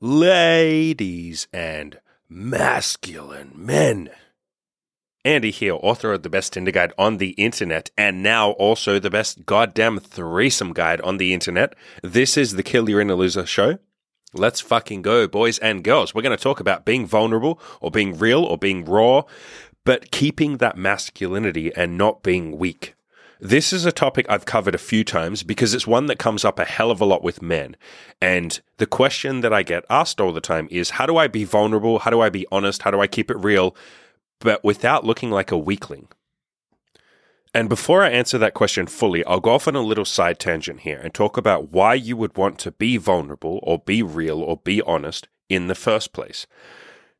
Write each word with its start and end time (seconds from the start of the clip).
ladies 0.00 1.48
and 1.52 1.98
masculine 2.28 3.52
men. 3.54 4.10
Andy 5.24 5.50
here, 5.50 5.74
author 5.74 6.12
of 6.12 6.22
the 6.22 6.28
best 6.28 6.52
Tinder 6.52 6.70
guide 6.70 6.92
on 6.96 7.16
the 7.16 7.30
internet, 7.30 7.90
and 7.98 8.22
now 8.22 8.50
also 8.52 8.98
the 8.98 9.10
best 9.10 9.44
goddamn 9.44 9.98
threesome 9.98 10.72
guide 10.72 11.00
on 11.00 11.16
the 11.16 11.34
internet. 11.34 11.74
This 12.02 12.36
is 12.36 12.52
the 12.52 12.62
Kill 12.62 12.88
Your 12.88 13.00
Inner 13.00 13.14
Loser 13.14 13.46
show. 13.46 13.78
Let's 14.32 14.60
fucking 14.60 15.02
go, 15.02 15.26
boys 15.26 15.58
and 15.58 15.82
girls. 15.82 16.14
We're 16.14 16.22
going 16.22 16.36
to 16.36 16.42
talk 16.42 16.60
about 16.60 16.84
being 16.84 17.06
vulnerable 17.06 17.58
or 17.80 17.90
being 17.90 18.18
real 18.18 18.44
or 18.44 18.58
being 18.58 18.84
raw, 18.84 19.22
but 19.84 20.10
keeping 20.10 20.58
that 20.58 20.76
masculinity 20.76 21.74
and 21.74 21.96
not 21.96 22.22
being 22.22 22.58
weak. 22.58 22.95
This 23.40 23.70
is 23.70 23.84
a 23.84 23.92
topic 23.92 24.24
I've 24.30 24.46
covered 24.46 24.74
a 24.74 24.78
few 24.78 25.04
times 25.04 25.42
because 25.42 25.74
it's 25.74 25.86
one 25.86 26.06
that 26.06 26.18
comes 26.18 26.42
up 26.42 26.58
a 26.58 26.64
hell 26.64 26.90
of 26.90 27.02
a 27.02 27.04
lot 27.04 27.22
with 27.22 27.42
men. 27.42 27.76
And 28.20 28.58
the 28.78 28.86
question 28.86 29.42
that 29.42 29.52
I 29.52 29.62
get 29.62 29.84
asked 29.90 30.22
all 30.22 30.32
the 30.32 30.40
time 30.40 30.68
is 30.70 30.90
how 30.90 31.04
do 31.04 31.18
I 31.18 31.26
be 31.26 31.44
vulnerable? 31.44 31.98
How 31.98 32.10
do 32.10 32.22
I 32.22 32.30
be 32.30 32.46
honest? 32.50 32.82
How 32.82 32.90
do 32.90 33.00
I 33.00 33.06
keep 33.06 33.30
it 33.30 33.36
real, 33.36 33.76
but 34.40 34.64
without 34.64 35.04
looking 35.04 35.30
like 35.30 35.50
a 35.50 35.58
weakling? 35.58 36.08
And 37.52 37.68
before 37.68 38.02
I 38.02 38.10
answer 38.10 38.38
that 38.38 38.54
question 38.54 38.86
fully, 38.86 39.22
I'll 39.26 39.40
go 39.40 39.52
off 39.52 39.68
on 39.68 39.76
a 39.76 39.80
little 39.80 40.04
side 40.06 40.38
tangent 40.38 40.80
here 40.80 41.00
and 41.02 41.12
talk 41.12 41.36
about 41.36 41.72
why 41.72 41.92
you 41.92 42.16
would 42.16 42.38
want 42.38 42.58
to 42.60 42.72
be 42.72 42.96
vulnerable 42.96 43.60
or 43.62 43.78
be 43.78 44.02
real 44.02 44.40
or 44.40 44.56
be 44.56 44.80
honest 44.82 45.28
in 45.50 45.66
the 45.66 45.74
first 45.74 46.14
place 46.14 46.46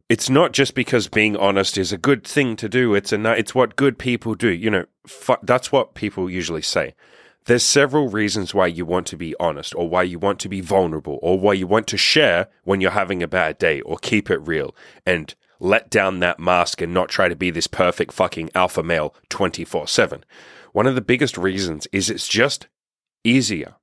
it's 0.09 0.31
not 0.31 0.53
just 0.53 0.75
because 0.75 1.09
being 1.09 1.37
honest 1.37 1.77
is 1.77 1.93
a 1.93 1.99
good 1.99 2.25
thing 2.25 2.57
to 2.57 2.69
do. 2.69 2.95
It's 2.95 3.13
a 3.13 3.33
it's 3.33 3.55
what 3.55 3.77
good 3.77 3.99
people 3.99 4.35
do. 4.35 4.49
You 4.51 4.71
know, 4.71 4.85
that's 5.43 5.73
what 5.73 5.95
people 5.95 6.31
usually 6.31 6.63
say. 6.63 6.95
There's 7.47 7.63
several 7.63 8.09
reasons 8.09 8.55
why 8.55 8.67
you 8.67 8.85
want 8.85 9.07
to 9.09 9.17
be 9.17 9.35
honest, 9.39 9.75
or 9.75 9.89
why 9.89 10.03
you 10.03 10.19
want 10.19 10.41
to 10.41 10.49
be 10.49 10.61
vulnerable, 10.61 11.19
or 11.23 11.39
why 11.39 11.53
you 11.53 11.67
want 11.67 11.87
to 11.89 11.97
share 11.97 12.49
when 12.65 12.81
you're 12.81 12.91
having 12.91 13.23
a 13.23 13.29
bad 13.29 13.59
day, 13.59 13.81
or 13.83 13.99
keep 13.99 14.31
it 14.31 14.39
real 14.39 14.75
and 15.05 15.35
let 15.59 15.89
down 15.89 16.21
that 16.21 16.39
mask 16.39 16.83
and 16.83 16.93
not 16.93 17.09
try 17.09 17.29
to 17.29 17.37
be 17.37 17.51
this 17.51 17.67
perfect 17.67 18.13
fucking 18.13 18.51
alpha 18.55 18.83
male 18.83 19.15
24 19.29 19.89
7. 19.89 20.25
One 20.73 20.87
of 20.87 20.95
the 20.95 21.01
biggest 21.01 21.39
reasons 21.39 21.87
is 21.93 22.11
it's 22.11 22.29
just 22.29 22.69
easier. 23.25 23.77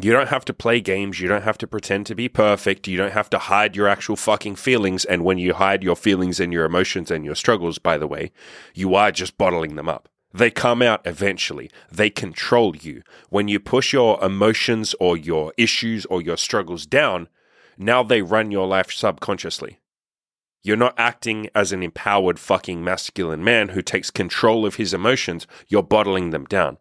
You 0.00 0.12
don't 0.12 0.28
have 0.28 0.44
to 0.44 0.54
play 0.54 0.80
games. 0.80 1.18
You 1.18 1.26
don't 1.26 1.42
have 1.42 1.58
to 1.58 1.66
pretend 1.66 2.06
to 2.06 2.14
be 2.14 2.28
perfect. 2.28 2.86
You 2.86 2.96
don't 2.96 3.12
have 3.12 3.28
to 3.30 3.38
hide 3.38 3.74
your 3.74 3.88
actual 3.88 4.14
fucking 4.14 4.54
feelings. 4.54 5.04
And 5.04 5.24
when 5.24 5.38
you 5.38 5.54
hide 5.54 5.82
your 5.82 5.96
feelings 5.96 6.38
and 6.38 6.52
your 6.52 6.64
emotions 6.64 7.10
and 7.10 7.24
your 7.24 7.34
struggles, 7.34 7.78
by 7.78 7.98
the 7.98 8.06
way, 8.06 8.30
you 8.74 8.94
are 8.94 9.10
just 9.10 9.36
bottling 9.36 9.74
them 9.74 9.88
up. 9.88 10.08
They 10.32 10.52
come 10.52 10.82
out 10.82 11.04
eventually. 11.04 11.68
They 11.90 12.10
control 12.10 12.76
you. 12.76 13.02
When 13.28 13.48
you 13.48 13.58
push 13.58 13.92
your 13.92 14.22
emotions 14.22 14.94
or 15.00 15.16
your 15.16 15.52
issues 15.56 16.06
or 16.06 16.22
your 16.22 16.36
struggles 16.36 16.86
down, 16.86 17.28
now 17.76 18.04
they 18.04 18.22
run 18.22 18.52
your 18.52 18.68
life 18.68 18.92
subconsciously. 18.92 19.80
You're 20.62 20.76
not 20.76 20.94
acting 20.96 21.48
as 21.56 21.72
an 21.72 21.82
empowered 21.82 22.38
fucking 22.38 22.84
masculine 22.84 23.42
man 23.42 23.70
who 23.70 23.82
takes 23.82 24.12
control 24.12 24.64
of 24.64 24.76
his 24.76 24.94
emotions. 24.94 25.48
You're 25.66 25.82
bottling 25.82 26.30
them 26.30 26.44
down. 26.44 26.78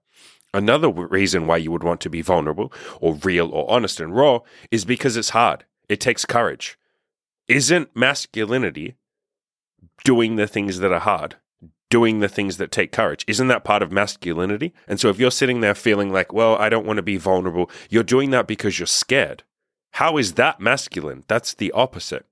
Another 0.58 0.90
reason 0.90 1.46
why 1.46 1.58
you 1.58 1.70
would 1.72 1.84
want 1.84 2.02
to 2.02 2.10
be 2.10 2.24
vulnerable 2.24 2.74
or 3.00 3.14
real 3.14 3.52
or 3.52 3.70
honest 3.70 4.00
and 4.00 4.16
raw 4.16 4.40
is 4.72 4.86
because 4.86 5.16
it's 5.16 5.30
hard. 5.30 5.66
It 5.88 6.00
takes 6.00 6.26
courage. 6.26 6.80
Isn't 7.48 7.96
masculinity 7.96 8.96
doing 10.04 10.36
the 10.36 10.48
things 10.48 10.80
that 10.80 10.92
are 10.92 11.00
hard, 11.00 11.36
doing 11.92 12.22
the 12.22 12.28
things 12.28 12.58
that 12.58 12.72
take 12.72 12.92
courage? 12.92 13.24
Isn't 13.28 13.50
that 13.50 13.64
part 13.64 13.84
of 13.84 13.92
masculinity? 13.92 14.74
And 14.88 15.00
so 15.00 15.10
if 15.10 15.20
you're 15.20 15.30
sitting 15.30 15.62
there 15.62 15.76
feeling 15.76 16.12
like, 16.12 16.34
well, 16.34 16.56
I 16.56 16.70
don't 16.70 16.88
want 16.88 16.98
to 16.98 17.04
be 17.04 17.18
vulnerable, 17.18 17.70
you're 17.92 18.02
doing 18.02 18.32
that 18.32 18.48
because 18.48 18.80
you're 18.80 18.88
scared. 18.88 19.44
How 19.92 20.18
is 20.18 20.34
that 20.34 20.60
masculine? 20.60 21.24
That's 21.28 21.54
the 21.54 21.72
opposite. 21.72 22.26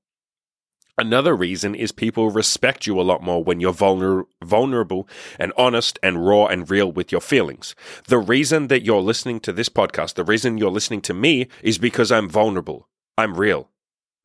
Another 0.98 1.36
reason 1.36 1.76
is 1.76 1.92
people 1.92 2.30
respect 2.30 2.88
you 2.88 3.00
a 3.00 3.04
lot 3.04 3.22
more 3.22 3.44
when 3.44 3.60
you're 3.60 3.74
vulner- 3.74 4.24
vulnerable 4.42 5.10
and 5.38 5.52
honest 5.58 6.00
and 6.02 6.26
raw 6.26 6.46
and 6.46 6.70
real 6.70 6.90
with 6.90 7.12
your 7.12 7.20
feelings. 7.20 7.76
The 8.08 8.18
reason 8.18 8.70
that 8.70 8.86
you're 8.86 9.02
listening 9.02 9.42
to 9.42 9.52
this 9.52 9.68
podcast, 9.68 10.14
the 10.14 10.24
reason 10.24 10.58
you're 10.58 10.72
listening 10.72 11.02
to 11.02 11.14
me 11.14 11.48
is 11.62 11.78
because 11.78 12.14
I'm 12.14 12.30
vulnerable. 12.30 12.88
I'm 13.18 13.36
real. 13.36 13.72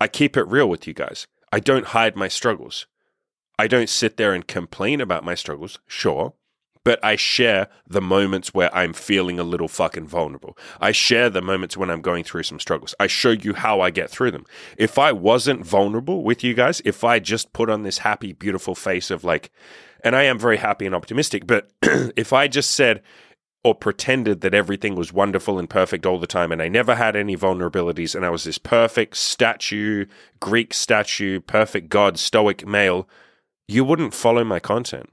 I 0.01 0.07
keep 0.07 0.37
it 0.37 0.47
real 0.47 0.69
with 0.69 0.87
you 0.87 0.95
guys. 0.95 1.27
I 1.53 1.59
don't 1.59 1.87
hide 1.87 2.15
my 2.15 2.29
struggles. 2.29 2.87
I 3.59 3.67
don't 3.67 3.89
sit 3.89 4.17
there 4.17 4.33
and 4.33 4.47
complain 4.47 5.01
about 5.01 5.25
my 5.25 5.35
struggles, 5.35 5.81
sure, 5.89 6.35
but 6.85 7.03
I 7.05 7.17
share 7.17 7.69
the 7.87 8.01
moments 8.01 8.55
where 8.55 8.75
I'm 8.75 8.93
feeling 8.93 9.39
a 9.39 9.45
little 9.45 9.69
fucking 9.69 10.07
vulnerable. 10.07 10.57
I 10.81 10.93
share 10.93 11.29
the 11.29 11.43
moments 11.43 11.77
when 11.77 11.91
I'm 11.91 12.01
going 12.01 12.25
through 12.25 12.45
some 12.45 12.61
struggles. 12.61 12.95
I 12.99 13.07
show 13.07 13.31
you 13.31 13.55
how 13.55 13.81
I 13.81 13.91
get 13.91 14.11
through 14.11 14.31
them. 14.31 14.47
If 14.77 14.99
I 14.99 15.13
wasn't 15.13 15.65
vulnerable 15.65 16.25
with 16.25 16.43
you 16.43 16.55
guys, 16.55 16.81
if 16.85 17.05
I 17.05 17.19
just 17.19 17.53
put 17.53 17.69
on 17.71 17.83
this 17.83 17.99
happy, 17.99 18.33
beautiful 18.33 18.75
face 18.75 19.11
of 19.11 19.25
like, 19.25 19.51
and 20.03 20.17
I 20.17 20.23
am 20.23 20.39
very 20.39 20.57
happy 20.57 20.87
and 20.87 20.95
optimistic, 20.95 21.47
but 21.47 21.71
if 21.83 22.33
I 22.33 22.49
just 22.49 22.71
said, 22.71 23.03
or 23.63 23.75
pretended 23.75 24.41
that 24.41 24.55
everything 24.55 24.95
was 24.95 25.13
wonderful 25.13 25.59
and 25.59 25.69
perfect 25.69 26.07
all 26.07 26.19
the 26.19 26.27
time 26.27 26.51
and 26.51 26.63
I 26.63 26.69
never 26.69 26.95
had 26.95 27.15
any 27.15 27.37
vulnerabilities 27.37 28.15
and 28.15 28.25
I 28.25 28.31
was 28.31 28.45
this 28.45 28.57
perfect 28.57 29.19
statue, 29.19 30.07
Greek 30.41 30.73
statue, 30.73 31.41
perfect 31.41 31.91
God, 31.91 32.19
stoic 32.19 32.67
male, 32.67 33.07
you 33.69 33.85
wouldn't 33.85 34.15
follow 34.15 34.45
my 34.45 34.61
content. 34.61 35.11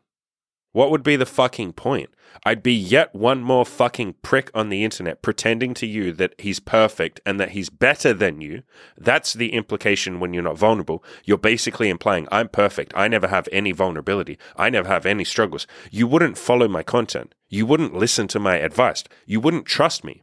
What 0.77 0.91
would 0.91 1.01
be 1.01 1.15
the 1.15 1.25
fucking 1.25 1.73
point? 1.73 2.11
I'd 2.45 2.61
be 2.61 2.71
yet 2.71 3.15
one 3.15 3.41
more 3.41 3.65
fucking 3.65 4.13
prick 4.21 4.51
on 4.53 4.69
the 4.69 4.83
internet 4.83 5.23
pretending 5.23 5.73
to 5.73 5.87
you 5.87 6.13
that 6.13 6.35
he's 6.37 6.59
perfect 6.59 7.19
and 7.25 7.39
that 7.39 7.49
he's 7.49 7.71
better 7.71 8.13
than 8.13 8.41
you. 8.41 8.61
That's 8.95 9.33
the 9.33 9.53
implication 9.53 10.19
when 10.19 10.35
you're 10.35 10.43
not 10.43 10.55
vulnerable. 10.55 11.03
You're 11.25 11.39
basically 11.39 11.89
implying, 11.89 12.27
I'm 12.31 12.47
perfect. 12.47 12.93
I 12.95 13.07
never 13.07 13.27
have 13.27 13.49
any 13.51 13.71
vulnerability. 13.71 14.37
I 14.55 14.69
never 14.69 14.87
have 14.87 15.07
any 15.07 15.23
struggles. 15.23 15.65
You 15.89 16.05
wouldn't 16.05 16.37
follow 16.37 16.67
my 16.67 16.83
content. 16.83 17.33
You 17.49 17.65
wouldn't 17.65 17.95
listen 17.95 18.27
to 18.27 18.39
my 18.39 18.57
advice. 18.57 19.03
You 19.25 19.39
wouldn't 19.39 19.65
trust 19.65 20.03
me. 20.03 20.21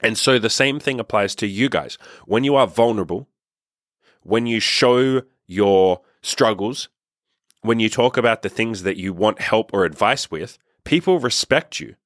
And 0.00 0.18
so 0.18 0.40
the 0.40 0.50
same 0.50 0.80
thing 0.80 0.98
applies 0.98 1.36
to 1.36 1.46
you 1.46 1.68
guys. 1.68 1.98
When 2.26 2.42
you 2.42 2.56
are 2.56 2.66
vulnerable, 2.66 3.28
when 4.24 4.46
you 4.46 4.58
show 4.58 5.22
your 5.46 6.00
struggles, 6.20 6.88
when 7.62 7.80
you 7.80 7.88
talk 7.88 8.16
about 8.16 8.42
the 8.42 8.48
things 8.48 8.82
that 8.82 8.96
you 8.96 9.12
want 9.12 9.40
help 9.40 9.72
or 9.72 9.84
advice 9.84 10.30
with, 10.30 10.58
people 10.84 11.18
respect 11.18 11.80
you. 11.80 11.96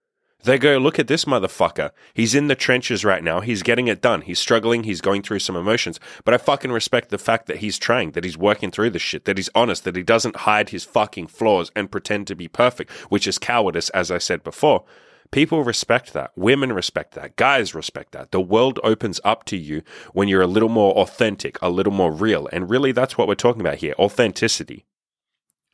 They 0.45 0.59
go, 0.59 0.77
look 0.77 0.99
at 0.99 1.09
this 1.09 1.25
motherfucker. 1.25 1.91
He's 2.13 2.35
in 2.35 2.49
the 2.49 2.55
trenches 2.55 3.03
right 3.03 3.25
now. 3.25 3.41
He's 3.41 3.63
getting 3.63 3.89
it 3.89 4.03
done. 4.03 4.21
He's 4.21 4.39
struggling. 4.39 4.85
He's 4.85 5.01
going 5.01 5.23
through 5.23 5.39
some 5.39 5.57
emotions. 5.57 5.99
But 6.23 6.35
I 6.35 6.37
fucking 6.37 6.71
respect 6.71 7.09
the 7.09 7.17
fact 7.17 7.47
that 7.47 7.59
he's 7.59 7.79
trying, 7.79 8.11
that 8.11 8.25
he's 8.25 8.37
working 8.37 8.71
through 8.71 8.91
the 8.91 8.99
shit, 8.99 9.25
that 9.25 9.39
he's 9.39 9.49
honest, 9.55 9.85
that 9.85 9.97
he 9.97 10.03
doesn't 10.03 10.37
hide 10.37 10.69
his 10.69 10.85
fucking 10.85 11.29
flaws 11.29 11.73
and 11.75 11.91
pretend 11.91 12.27
to 12.27 12.35
be 12.35 12.47
perfect, 12.47 12.91
which 13.11 13.27
is 13.27 13.39
cowardice, 13.39 13.89
as 13.91 14.11
I 14.11 14.19
said 14.19 14.43
before. 14.43 14.85
People 15.31 15.65
respect 15.65 16.13
that. 16.13 16.33
Women 16.37 16.75
respect 16.75 17.15
that. 17.15 17.37
Guys 17.37 17.75
respect 17.75 18.13
that. 18.13 18.31
The 18.31 18.41
world 18.41 18.79
opens 18.85 19.23
up 19.25 19.45
to 19.47 19.57
you 19.57 19.83
when 20.13 20.29
you're 20.29 20.43
a 20.43 20.47
little 20.47 20.69
more 20.69 20.93
authentic, 20.93 21.57
a 21.63 21.71
little 21.71 21.93
more 21.93 22.13
real. 22.13 22.51
And 22.53 22.69
really, 22.69 22.93
that's 22.93 23.17
what 23.17 23.29
we're 23.29 23.35
talking 23.35 23.63
about 23.63 23.77
here 23.77 23.95
authenticity. 23.99 24.85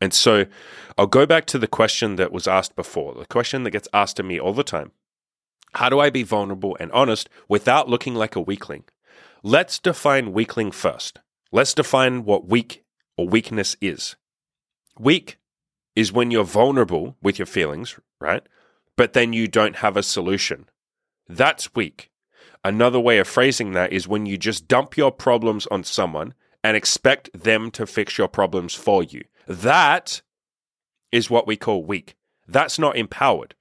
And 0.00 0.14
so 0.14 0.46
I'll 0.96 1.06
go 1.06 1.26
back 1.26 1.44
to 1.46 1.58
the 1.58 1.66
question 1.66 2.16
that 2.16 2.32
was 2.32 2.48
asked 2.48 2.74
before, 2.74 3.14
the 3.14 3.26
question 3.26 3.64
that 3.64 3.70
gets 3.70 3.88
asked 3.92 4.16
to 4.16 4.22
me 4.22 4.40
all 4.40 4.54
the 4.54 4.64
time. 4.64 4.92
How 5.74 5.88
do 5.88 6.00
I 6.00 6.10
be 6.10 6.22
vulnerable 6.22 6.76
and 6.80 6.90
honest 6.92 7.28
without 7.48 7.88
looking 7.88 8.14
like 8.14 8.34
a 8.34 8.40
weakling? 8.40 8.84
Let's 9.42 9.78
define 9.78 10.32
weakling 10.32 10.72
first. 10.72 11.20
Let's 11.52 11.74
define 11.74 12.24
what 12.24 12.48
weak 12.48 12.84
or 13.16 13.28
weakness 13.28 13.76
is. 13.80 14.16
Weak 14.98 15.38
is 15.94 16.12
when 16.12 16.30
you're 16.30 16.44
vulnerable 16.44 17.16
with 17.22 17.38
your 17.38 17.46
feelings, 17.46 17.98
right? 18.20 18.42
But 18.96 19.12
then 19.12 19.32
you 19.32 19.48
don't 19.48 19.76
have 19.76 19.96
a 19.96 20.02
solution. 20.02 20.68
That's 21.28 21.74
weak. 21.74 22.10
Another 22.64 23.00
way 23.00 23.18
of 23.18 23.28
phrasing 23.28 23.72
that 23.72 23.92
is 23.92 24.08
when 24.08 24.26
you 24.26 24.36
just 24.36 24.68
dump 24.68 24.96
your 24.96 25.10
problems 25.10 25.66
on 25.68 25.84
someone 25.84 26.34
and 26.62 26.76
expect 26.76 27.30
them 27.32 27.70
to 27.70 27.86
fix 27.86 28.18
your 28.18 28.28
problems 28.28 28.74
for 28.74 29.02
you. 29.02 29.24
That 29.50 30.22
is 31.10 31.28
what 31.28 31.44
we 31.44 31.56
call 31.56 31.82
weak. 31.82 32.14
That's 32.46 32.78
not 32.78 32.96
empowered. 32.96 33.56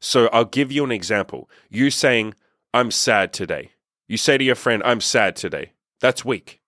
So 0.00 0.28
I'll 0.32 0.46
give 0.46 0.72
you 0.72 0.82
an 0.82 0.90
example. 0.90 1.50
You 1.68 1.90
saying, 1.90 2.34
I'm 2.72 2.90
sad 2.90 3.34
today. 3.34 3.72
You 4.08 4.16
say 4.16 4.38
to 4.38 4.44
your 4.44 4.54
friend, 4.54 4.82
I'm 4.82 5.02
sad 5.02 5.36
today. 5.36 5.72
That's 6.00 6.24
weak. 6.24 6.62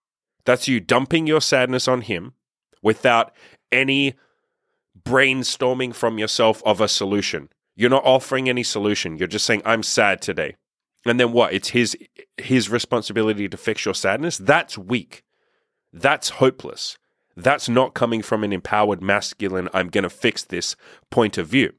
That's 0.44 0.68
you 0.68 0.80
dumping 0.80 1.26
your 1.26 1.40
sadness 1.40 1.88
on 1.88 2.02
him 2.02 2.34
without 2.82 3.32
any 3.72 4.14
brainstorming 5.02 5.94
from 5.94 6.18
yourself 6.18 6.62
of 6.66 6.82
a 6.82 6.88
solution. 6.88 7.48
You're 7.74 7.88
not 7.88 8.04
offering 8.04 8.50
any 8.50 8.64
solution. 8.64 9.16
You're 9.16 9.28
just 9.28 9.46
saying, 9.46 9.62
I'm 9.64 9.82
sad 9.82 10.20
today. 10.20 10.56
And 11.06 11.18
then 11.18 11.32
what? 11.32 11.54
It's 11.54 11.68
his 11.68 11.96
his 12.36 12.68
responsibility 12.68 13.48
to 13.48 13.56
fix 13.56 13.86
your 13.86 13.94
sadness. 13.94 14.36
That's 14.36 14.76
weak. 14.76 15.22
That's 15.90 16.28
hopeless. 16.28 16.98
That's 17.38 17.68
not 17.68 17.94
coming 17.94 18.20
from 18.20 18.42
an 18.42 18.52
empowered 18.52 19.00
masculine, 19.00 19.68
I'm 19.72 19.90
going 19.90 20.02
to 20.02 20.10
fix 20.10 20.42
this 20.42 20.74
point 21.08 21.38
of 21.38 21.46
view. 21.46 21.72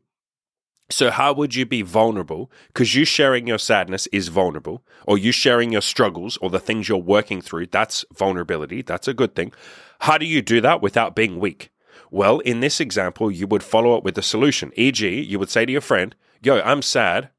So, 0.90 1.12
how 1.12 1.34
would 1.34 1.54
you 1.54 1.66
be 1.66 1.82
vulnerable? 1.82 2.50
Because 2.68 2.96
you 2.96 3.04
sharing 3.04 3.46
your 3.46 3.60
sadness 3.60 4.08
is 4.08 4.30
vulnerable, 4.30 4.84
or 5.06 5.18
you 5.18 5.34
sharing 5.34 5.74
your 5.74 5.82
struggles 5.82 6.38
or 6.38 6.50
the 6.50 6.62
things 6.62 6.88
you're 6.88 6.98
working 6.98 7.42
through, 7.42 7.68
that's 7.68 8.06
vulnerability. 8.16 8.82
That's 8.82 9.08
a 9.08 9.14
good 9.14 9.36
thing. 9.36 9.52
How 10.00 10.18
do 10.18 10.26
you 10.26 10.42
do 10.42 10.62
that 10.62 10.82
without 10.82 11.14
being 11.14 11.40
weak? 11.40 11.72
Well, 12.10 12.40
in 12.40 12.62
this 12.62 12.80
example, 12.80 13.30
you 13.30 13.46
would 13.46 13.62
follow 13.62 13.96
up 13.98 14.04
with 14.04 14.18
a 14.18 14.24
solution. 14.24 14.72
E.g., 14.78 15.08
you 15.08 15.38
would 15.38 15.50
say 15.50 15.66
to 15.66 15.72
your 15.72 15.82
friend, 15.82 16.16
Yo, 16.42 16.62
I'm 16.62 16.82
sad. 16.82 17.32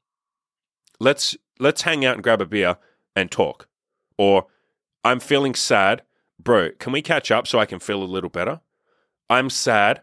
Let's 0.99 1.35
let's 1.59 1.81
hang 1.81 2.05
out 2.05 2.13
and 2.13 2.23
grab 2.23 2.39
a 2.39 2.45
beer 2.45 2.77
and 3.15 3.31
talk. 3.31 3.67
Or 4.15 4.45
I'm 5.03 5.19
feeling 5.19 5.55
sad. 5.55 6.03
Bro, 6.41 6.71
can 6.79 6.93
we 6.93 7.01
catch 7.01 7.31
up 7.31 7.47
so 7.47 7.59
I 7.59 7.65
can 7.65 7.79
feel 7.79 8.01
a 8.01 8.05
little 8.05 8.29
better? 8.29 8.61
I'm 9.29 9.49
sad 9.49 10.01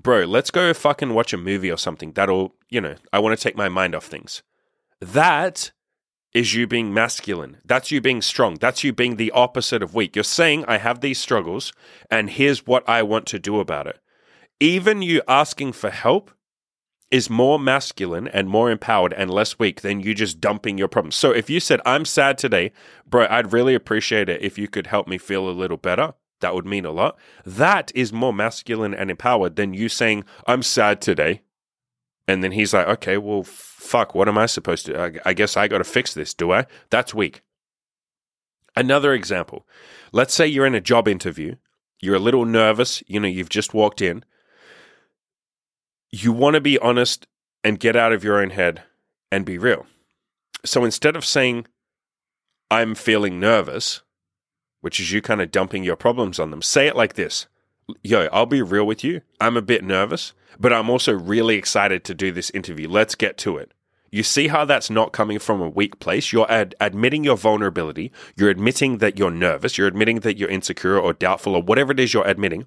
bro, 0.00 0.24
let's 0.24 0.50
go 0.50 0.72
fucking 0.74 1.14
watch 1.14 1.32
a 1.32 1.38
movie 1.38 1.70
or 1.70 1.78
something. 1.78 2.12
That'll, 2.12 2.54
you 2.68 2.80
know, 2.80 2.96
I 3.12 3.18
want 3.18 3.38
to 3.38 3.42
take 3.42 3.56
my 3.56 3.68
mind 3.68 3.94
off 3.94 4.06
things. 4.06 4.42
That 5.00 5.72
is 6.32 6.54
you 6.54 6.66
being 6.66 6.92
masculine. 6.92 7.58
That's 7.64 7.90
you 7.90 8.00
being 8.00 8.22
strong. 8.22 8.56
That's 8.56 8.82
you 8.82 8.92
being 8.92 9.16
the 9.16 9.30
opposite 9.30 9.82
of 9.82 9.94
weak. 9.94 10.16
You're 10.16 10.24
saying, 10.24 10.64
I 10.66 10.78
have 10.78 11.00
these 11.00 11.18
struggles, 11.18 11.72
and 12.10 12.30
here's 12.30 12.66
what 12.66 12.88
I 12.88 13.02
want 13.02 13.26
to 13.26 13.38
do 13.38 13.60
about 13.60 13.86
it. 13.86 14.00
Even 14.60 15.02
you 15.02 15.22
asking 15.28 15.72
for 15.72 15.90
help 15.90 16.30
is 17.14 17.30
more 17.30 17.60
masculine 17.60 18.26
and 18.26 18.48
more 18.48 18.72
empowered 18.72 19.12
and 19.12 19.30
less 19.30 19.56
weak 19.56 19.82
than 19.82 20.00
you 20.00 20.14
just 20.14 20.40
dumping 20.40 20.78
your 20.78 20.88
problems. 20.88 21.14
So 21.14 21.30
if 21.30 21.48
you 21.48 21.60
said, 21.60 21.80
I'm 21.86 22.04
sad 22.04 22.38
today, 22.38 22.72
bro, 23.06 23.28
I'd 23.30 23.52
really 23.52 23.76
appreciate 23.76 24.28
it 24.28 24.42
if 24.42 24.58
you 24.58 24.66
could 24.66 24.88
help 24.88 25.06
me 25.06 25.16
feel 25.16 25.48
a 25.48 25.50
little 25.50 25.76
better 25.76 26.14
that 26.40 26.54
would 26.54 26.66
mean 26.66 26.84
a 26.84 26.90
lot. 26.90 27.16
That 27.46 27.90
is 27.94 28.12
more 28.12 28.32
masculine 28.32 28.92
and 28.92 29.10
empowered 29.10 29.56
than 29.56 29.72
you 29.72 29.88
saying, 29.88 30.24
I'm 30.46 30.62
sad 30.62 31.00
today. 31.00 31.40
And 32.28 32.44
then 32.44 32.52
he's 32.52 32.74
like, 32.74 32.86
okay, 32.86 33.16
well, 33.16 33.44
fuck, 33.44 34.14
what 34.14 34.28
am 34.28 34.36
I 34.36 34.44
supposed 34.44 34.86
to? 34.86 35.00
I, 35.00 35.12
I 35.24 35.32
guess 35.32 35.56
I 35.56 35.68
got 35.68 35.78
to 35.78 35.84
fix 35.84 36.12
this, 36.12 36.34
do 36.34 36.52
I? 36.52 36.66
That's 36.90 37.14
weak. 37.14 37.42
Another 38.76 39.14
example. 39.14 39.66
Let's 40.12 40.34
say 40.34 40.46
you're 40.46 40.66
in 40.66 40.74
a 40.74 40.80
job 40.82 41.08
interview. 41.08 41.56
You're 42.00 42.16
a 42.16 42.18
little 42.18 42.44
nervous. 42.44 43.02
You 43.06 43.20
know, 43.20 43.28
you've 43.28 43.48
just 43.48 43.72
walked 43.72 44.02
in. 44.02 44.22
You 46.14 46.32
want 46.32 46.54
to 46.54 46.60
be 46.60 46.78
honest 46.78 47.26
and 47.64 47.80
get 47.80 47.96
out 47.96 48.12
of 48.12 48.22
your 48.22 48.40
own 48.40 48.50
head 48.50 48.84
and 49.32 49.44
be 49.44 49.58
real. 49.58 49.84
So 50.64 50.84
instead 50.84 51.16
of 51.16 51.24
saying, 51.24 51.66
I'm 52.70 52.94
feeling 52.94 53.40
nervous, 53.40 54.02
which 54.80 55.00
is 55.00 55.10
you 55.10 55.20
kind 55.20 55.42
of 55.42 55.50
dumping 55.50 55.82
your 55.82 55.96
problems 55.96 56.38
on 56.38 56.52
them. 56.52 56.62
Say 56.62 56.86
it 56.86 56.94
like 56.94 57.14
this 57.14 57.48
Yo, 58.02 58.28
I'll 58.32 58.46
be 58.46 58.62
real 58.62 58.86
with 58.86 59.02
you. 59.02 59.22
I'm 59.40 59.56
a 59.56 59.62
bit 59.62 59.82
nervous, 59.82 60.32
but 60.58 60.72
I'm 60.72 60.88
also 60.88 61.12
really 61.12 61.56
excited 61.56 62.04
to 62.04 62.14
do 62.14 62.30
this 62.30 62.50
interview. 62.50 62.88
Let's 62.88 63.16
get 63.16 63.36
to 63.38 63.56
it. 63.58 63.72
You 64.12 64.22
see 64.22 64.46
how 64.46 64.64
that's 64.64 64.90
not 64.90 65.12
coming 65.12 65.40
from 65.40 65.60
a 65.60 65.68
weak 65.68 65.98
place? 65.98 66.32
You're 66.32 66.50
ad- 66.50 66.76
admitting 66.80 67.24
your 67.24 67.36
vulnerability. 67.36 68.12
You're 68.36 68.50
admitting 68.50 68.98
that 68.98 69.18
you're 69.18 69.32
nervous. 69.32 69.76
You're 69.76 69.88
admitting 69.88 70.20
that 70.20 70.38
you're 70.38 70.48
insecure 70.48 70.96
or 70.96 71.12
doubtful 71.12 71.56
or 71.56 71.62
whatever 71.62 71.90
it 71.90 71.98
is 71.98 72.14
you're 72.14 72.26
admitting. 72.26 72.66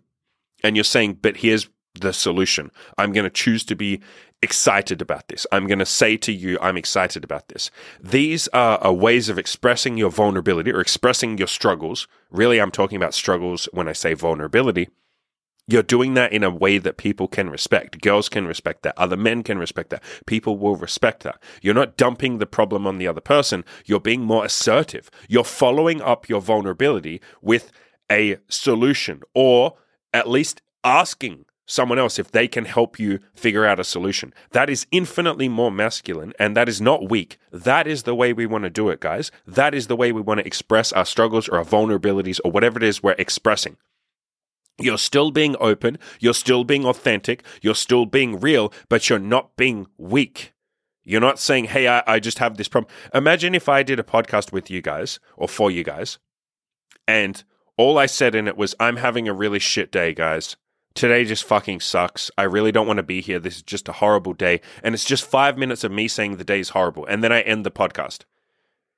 And 0.63 0.75
you're 0.75 0.83
saying, 0.83 1.19
but 1.21 1.37
here's 1.37 1.69
the 1.97 2.13
solution. 2.13 2.71
I'm 2.97 3.11
going 3.11 3.23
to 3.23 3.29
choose 3.29 3.63
to 3.65 3.75
be 3.75 4.01
excited 4.41 5.01
about 5.01 5.27
this. 5.27 5.47
I'm 5.51 5.67
going 5.67 5.79
to 5.79 5.85
say 5.85 6.17
to 6.17 6.31
you, 6.31 6.57
I'm 6.61 6.77
excited 6.77 7.23
about 7.23 7.47
this. 7.49 7.71
These 8.01 8.47
are, 8.49 8.77
are, 8.79 8.93
ways 8.93 9.29
of 9.29 9.39
expressing 9.39 9.97
your 9.97 10.11
vulnerability 10.11 10.71
or 10.71 10.79
expressing 10.79 11.37
your 11.37 11.47
struggles. 11.47 12.07
Really, 12.29 12.61
I'm 12.61 12.71
talking 12.71 12.97
about 12.97 13.13
struggles 13.13 13.67
when 13.71 13.87
I 13.87 13.93
say 13.93 14.13
vulnerability. 14.13 14.89
You're 15.69 15.83
doing 15.83 16.13
that 16.13 16.31
in 16.31 16.43
a 16.43 16.49
way 16.49 16.77
that 16.77 16.95
people 16.95 17.27
can 17.27 17.49
respect. 17.49 18.01
Girls 18.01 18.29
can 18.29 18.47
respect 18.47 18.83
that. 18.83 18.97
Other 18.97 19.17
men 19.17 19.43
can 19.43 19.57
respect 19.57 19.89
that. 19.89 20.03
People 20.25 20.57
will 20.57 20.77
respect 20.77 21.23
that. 21.23 21.41
You're 21.61 21.73
not 21.73 21.97
dumping 21.97 22.37
the 22.37 22.45
problem 22.45 22.87
on 22.87 22.99
the 22.99 23.07
other 23.07 23.19
person. 23.19 23.65
You're 23.85 23.99
being 23.99 24.21
more 24.21 24.45
assertive. 24.45 25.11
You're 25.27 25.43
following 25.43 26.01
up 26.01 26.29
your 26.29 26.39
vulnerability 26.39 27.21
with 27.41 27.71
a 28.09 28.37
solution 28.47 29.23
or 29.33 29.75
at 30.13 30.29
least 30.29 30.61
asking 30.85 31.45
someone 31.67 31.99
else 31.99 32.17
if 32.17 32.31
they 32.31 32.47
can 32.47 32.65
help 32.65 32.97
you 32.97 33.19
figure 33.33 33.65
out 33.65 33.79
a 33.79 33.83
solution. 33.83 34.33
That 34.51 34.69
is 34.69 34.87
infinitely 34.91 35.49
more 35.49 35.71
masculine 35.71 36.33
and 36.39 36.57
that 36.57 36.67
is 36.67 36.81
not 36.81 37.09
weak. 37.09 37.37
That 37.51 37.85
is 37.85 38.03
the 38.03 38.15
way 38.15 38.33
we 38.33 38.47
want 38.47 38.63
to 38.63 38.69
do 38.69 38.89
it, 38.89 38.99
guys. 38.99 39.31
That 39.45 39.75
is 39.75 39.87
the 39.87 39.95
way 39.95 40.11
we 40.11 40.21
want 40.21 40.39
to 40.39 40.47
express 40.47 40.91
our 40.93 41.05
struggles 41.05 41.47
or 41.47 41.57
our 41.57 41.65
vulnerabilities 41.65 42.39
or 42.43 42.51
whatever 42.51 42.77
it 42.77 42.83
is 42.83 43.03
we're 43.03 43.15
expressing. 43.19 43.77
You're 44.79 44.97
still 44.97 45.31
being 45.31 45.55
open, 45.59 45.97
you're 46.19 46.33
still 46.33 46.63
being 46.63 46.85
authentic, 46.85 47.43
you're 47.61 47.75
still 47.75 48.05
being 48.05 48.39
real, 48.39 48.71
but 48.89 49.09
you're 49.09 49.19
not 49.19 49.55
being 49.57 49.87
weak. 49.97 50.53
You're 51.03 51.21
not 51.21 51.39
saying, 51.39 51.65
hey, 51.65 51.87
I, 51.87 52.03
I 52.05 52.19
just 52.19 52.39
have 52.39 52.57
this 52.57 52.67
problem. 52.67 52.91
Imagine 53.13 53.55
if 53.55 53.67
I 53.67 53.81
did 53.81 53.99
a 53.99 54.03
podcast 54.03 54.51
with 54.51 54.69
you 54.69 54.81
guys 54.81 55.19
or 55.35 55.47
for 55.47 55.71
you 55.71 55.83
guys, 55.83 56.19
and 57.07 57.43
all 57.75 57.97
I 57.97 58.05
said 58.05 58.35
in 58.35 58.47
it 58.47 58.57
was, 58.57 58.75
I'm 58.79 58.97
having 58.97 59.27
a 59.27 59.33
really 59.33 59.59
shit 59.59 59.91
day, 59.91 60.13
guys 60.13 60.57
today 60.97 61.23
just 61.23 61.45
fucking 61.45 61.79
sucks. 61.79 62.29
I 62.37 62.43
really 62.43 62.71
don't 62.71 62.87
want 62.87 62.97
to 62.97 63.03
be 63.03 63.21
here. 63.21 63.39
This 63.39 63.57
is 63.57 63.61
just 63.61 63.87
a 63.87 63.93
horrible 63.93 64.33
day. 64.33 64.61
And 64.83 64.93
it's 64.93 65.05
just 65.05 65.25
five 65.25 65.57
minutes 65.57 65.83
of 65.83 65.91
me 65.91 66.07
saying 66.07 66.37
the 66.37 66.43
day 66.43 66.59
is 66.59 66.69
horrible. 66.69 67.05
And 67.05 67.23
then 67.23 67.31
I 67.31 67.41
end 67.41 67.65
the 67.65 67.71
podcast. 67.71 68.21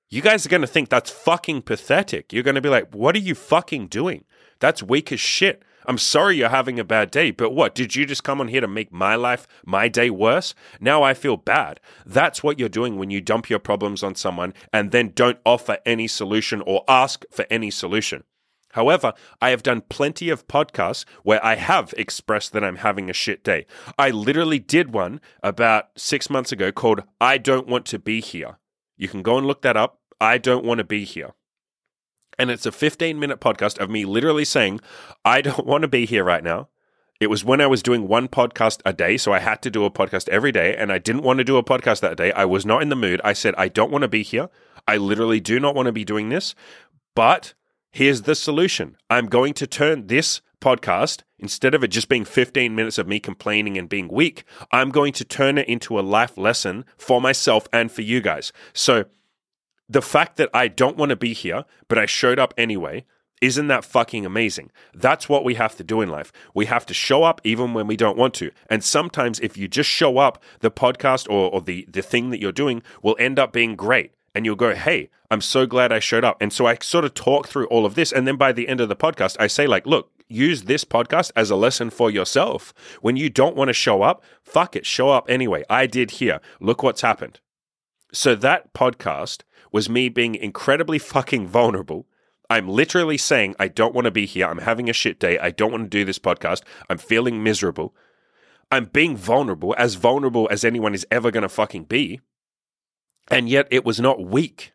You 0.10 0.22
guys 0.22 0.46
are 0.46 0.50
going 0.50 0.62
to 0.62 0.68
think 0.68 0.90
that's 0.90 1.12
fucking 1.12 1.62
pathetic. 1.64 2.34
You're 2.34 2.44
going 2.44 2.56
to 2.56 2.62
be 2.62 2.70
like, 2.70 2.94
what 2.96 3.16
are 3.16 3.20
you 3.20 3.36
fucking 3.36 3.88
doing? 3.88 4.24
That's 4.60 4.82
weak 4.82 5.12
as 5.12 5.20
shit. 5.20 5.62
I'm 5.86 5.98
sorry 5.98 6.38
you're 6.38 6.50
having 6.50 6.80
a 6.80 6.84
bad 6.84 7.12
day, 7.12 7.32
but 7.32 7.52
what? 7.52 7.74
Did 7.74 7.96
you 7.96 8.06
just 8.06 8.24
come 8.24 8.42
on 8.42 8.48
here 8.48 8.62
to 8.62 8.68
make 8.68 8.92
my 8.92 9.16
life, 9.16 9.48
my 9.66 9.88
day 9.88 10.10
worse? 10.10 10.54
Now 10.80 11.04
I 11.04 11.14
feel 11.14 11.38
bad. 11.38 11.80
That's 12.06 12.44
what 12.44 12.60
you're 12.60 12.70
doing 12.70 12.98
when 12.98 13.10
you 13.10 13.22
dump 13.22 13.50
your 13.50 13.60
problems 13.60 14.04
on 14.04 14.16
someone 14.16 14.54
and 14.74 14.92
then 14.92 15.14
don't 15.16 15.40
offer 15.46 15.78
any 15.86 16.08
solution 16.08 16.62
or 16.62 16.84
ask 16.88 17.26
for 17.32 17.46
any 17.50 17.72
solution. 17.72 18.24
However, 18.74 19.14
I 19.42 19.50
have 19.50 19.64
done 19.64 19.82
plenty 19.90 20.30
of 20.30 20.48
podcasts 20.48 21.06
where 21.24 21.44
I 21.44 21.56
have 21.56 21.94
expressed 21.98 22.54
that 22.54 22.64
I'm 22.64 22.78
having 22.78 23.10
a 23.10 23.14
shit 23.14 23.44
day. 23.44 23.66
I 23.98 24.12
literally 24.12 24.60
did 24.60 24.94
one 24.94 25.22
about 25.42 25.90
six 25.98 26.30
months 26.30 26.52
ago 26.52 26.72
called 26.72 27.04
I 27.20 27.38
Don't 27.38 27.68
Want 27.68 27.86
to 27.88 28.00
Be 28.00 28.22
Here. 28.22 28.58
You 28.98 29.08
can 29.08 29.24
go 29.24 29.38
and 29.38 29.48
look 29.48 29.62
that 29.64 29.78
up. 29.78 30.00
I 30.22 30.38
Don't 30.38 30.66
Want 30.66 30.80
to 30.80 30.84
Be 30.84 31.04
Here. 31.06 31.32
And 32.38 32.50
it's 32.50 32.66
a 32.66 32.72
15 32.72 33.20
minute 33.20 33.42
podcast 33.42 33.80
of 33.80 33.90
me 33.90 34.06
literally 34.06 34.46
saying, 34.46 34.80
I 35.26 35.42
don't 35.42 35.66
want 35.66 35.82
to 35.82 35.88
be 35.88 36.06
here 36.06 36.24
right 36.24 36.44
now. 36.44 36.70
It 37.20 37.30
was 37.30 37.44
when 37.44 37.60
I 37.60 37.68
was 37.68 37.84
doing 37.84 38.08
one 38.08 38.30
podcast 38.30 38.80
a 38.86 38.94
day, 38.94 39.18
so 39.18 39.34
I 39.34 39.40
had 39.40 39.62
to 39.64 39.70
do 39.70 39.84
a 39.84 39.92
podcast 39.92 40.30
every 40.30 40.54
day, 40.54 40.74
and 40.78 40.90
I 40.90 41.00
didn't 41.00 41.24
want 41.24 41.40
to 41.40 41.44
do 41.44 41.58
a 41.58 41.64
podcast 41.64 42.00
that 42.00 42.16
day. 42.16 42.32
I 42.32 42.46
was 42.46 42.66
not 42.66 42.82
in 42.82 42.88
the 42.88 42.96
mood. 42.96 43.20
I 43.26 43.34
said, 43.34 43.54
I 43.58 43.68
don't 43.68 43.92
want 43.92 44.04
to 44.04 44.08
be 44.08 44.24
here. 44.24 44.48
I 44.88 44.96
literally 44.96 45.42
do 45.42 45.60
not 45.60 45.76
want 45.76 45.88
to 45.88 45.92
be 45.92 46.06
doing 46.06 46.30
this, 46.30 46.56
but 47.16 47.56
here's 47.92 48.24
the 48.24 48.36
solution. 48.36 48.98
I'm 49.10 49.28
going 49.28 49.54
to 49.56 49.68
turn 49.68 50.08
this 50.08 50.42
podcast, 50.62 51.24
instead 51.38 51.74
of 51.74 51.84
it 51.84 51.90
just 51.90 52.10
being 52.10 52.26
15 52.26 52.76
minutes 52.76 52.98
of 52.98 53.08
me 53.08 53.20
complaining 53.20 53.78
and 53.78 53.90
being 53.90 54.08
weak, 54.08 54.44
I'm 54.72 54.90
going 54.90 55.14
to 55.14 55.26
turn 55.26 55.58
it 55.58 55.68
into 55.68 56.00
a 56.00 56.02
life 56.02 56.38
lesson 56.38 56.86
for 56.98 57.22
myself 57.22 57.68
and 57.72 57.92
for 57.92 58.02
you 58.02 58.22
guys. 58.22 58.52
So, 58.74 59.06
the 59.88 60.02
fact 60.02 60.38
that 60.38 60.50
I 60.54 60.68
don't 60.68 60.98
want 60.98 61.10
to 61.10 61.16
be 61.16 61.34
here, 61.34 61.66
but 61.88 61.98
I 61.98 62.06
showed 62.06 62.38
up 62.38 62.54
anyway, 62.58 63.06
isn't 63.42 63.68
that 63.68 63.86
fucking 63.86 64.26
amazing? 64.26 64.70
That's 64.94 65.30
what 65.30 65.44
we 65.44 65.56
have 65.56 65.76
to 65.78 65.84
do 65.84 66.02
in 66.02 66.10
life. 66.10 66.32
We 66.54 66.66
have 66.66 66.86
to 66.88 66.94
show 66.94 67.24
up 67.24 67.42
even 67.44 67.74
when 67.74 67.88
we 67.88 67.96
don't 67.96 68.18
want 68.18 68.34
to. 68.36 68.52
And 68.70 68.84
sometimes 68.84 69.40
if 69.40 69.58
you 69.58 69.68
just 69.68 69.90
show 69.90 70.18
up, 70.18 70.44
the 70.60 70.70
podcast 70.70 71.28
or, 71.30 71.50
or 71.52 71.62
the, 71.62 71.88
the 71.90 72.02
thing 72.02 72.30
that 72.30 72.42
you're 72.42 72.52
doing 72.52 72.84
will 73.02 73.16
end 73.18 73.40
up 73.40 73.54
being 73.54 73.76
great 73.76 74.12
and 74.34 74.46
you'll 74.46 74.56
go, 74.56 74.74
Hey, 74.76 75.10
I'm 75.32 75.42
so 75.42 75.66
glad 75.66 75.92
I 75.92 76.00
showed 76.00 76.24
up. 76.24 76.38
And 76.42 76.52
so 76.52 76.66
I 76.66 76.78
sort 76.82 77.06
of 77.06 77.14
talk 77.14 77.48
through 77.48 77.68
all 77.68 77.86
of 77.86 77.96
this. 77.96 78.12
And 78.12 78.28
then 78.28 78.36
by 78.36 78.52
the 78.52 78.68
end 78.68 78.82
of 78.82 78.90
the 78.90 78.96
podcast, 78.96 79.38
I 79.40 79.48
say, 79.48 79.68
like, 79.68 79.86
look, 79.86 80.12
use 80.28 80.64
this 80.64 80.84
podcast 80.84 81.32
as 81.36 81.52
a 81.52 81.56
lesson 81.56 81.90
for 81.90 82.10
yourself. 82.10 82.74
When 83.02 83.16
you 83.16 83.30
don't 83.30 83.56
want 83.56 83.70
to 83.70 83.74
show 83.74 84.02
up, 84.02 84.24
fuck 84.42 84.76
it, 84.76 84.86
show 84.86 85.10
up 85.10 85.30
anyway. 85.30 85.64
I 85.70 85.86
did 85.86 86.12
here. 86.12 86.40
Look 86.60 86.82
what's 86.82 87.02
happened. 87.02 87.40
So 88.12 88.34
that 88.36 88.74
podcast 88.74 89.44
was 89.72 89.90
me 89.90 90.10
being 90.10 90.34
incredibly 90.34 90.98
fucking 90.98 91.48
vulnerable. 91.48 92.08
I'm 92.50 92.68
literally 92.68 93.18
saying, 93.18 93.56
I 93.60 93.68
don't 93.68 93.94
want 93.94 94.06
to 94.06 94.12
be 94.12 94.26
here. 94.26 94.48
I'm 94.48 94.58
having 94.58 94.90
a 94.90 94.94
shit 94.94 95.20
day. 95.20 95.38
I 95.38 95.52
don't 95.52 95.72
want 95.72 95.84
to 95.84 95.90
do 95.90 96.06
this 96.06 96.18
podcast. 96.18 96.64
I'm 96.90 96.98
feeling 96.98 97.44
miserable. 97.44 97.94
I'm 98.72 98.86
being 98.86 99.16
vulnerable, 99.16 99.76
as 99.78 99.96
vulnerable 99.96 100.48
as 100.50 100.64
anyone 100.64 100.96
is 100.96 101.06
ever 101.12 101.30
going 101.30 101.44
to 101.44 101.50
fucking 101.50 101.84
be. 101.84 102.20
And 103.30 103.50
yet 103.50 103.68
it 103.70 103.86
was 103.86 104.00
not 104.00 104.24
weak 104.24 104.74